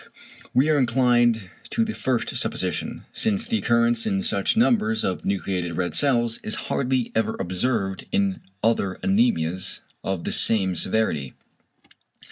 We 0.51 0.67
are 0.71 0.79
inclined 0.79 1.51
to 1.69 1.85
the 1.85 1.93
first 1.93 2.35
supposition, 2.35 3.05
since 3.13 3.45
the 3.45 3.59
occurrence 3.59 4.07
in 4.07 4.23
such 4.23 4.57
numbers 4.57 5.03
of 5.03 5.25
nucleated 5.25 5.77
red 5.77 5.93
cells 5.93 6.39
is 6.41 6.55
hardly 6.71 7.11
ever 7.13 7.35
observed 7.39 8.07
in 8.11 8.41
other 8.63 8.97
anæmias 9.03 9.81
of 10.03 10.23
the 10.23 10.31
same 10.31 10.73
severity. 10.75 11.35